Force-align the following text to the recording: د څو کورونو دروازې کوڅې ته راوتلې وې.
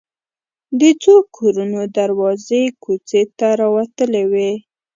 د 0.79 0.81
څو 1.01 1.13
کورونو 1.37 1.81
دروازې 1.97 2.61
کوڅې 2.83 3.21
ته 3.37 3.47
راوتلې 3.61 4.23
وې. 4.31 4.51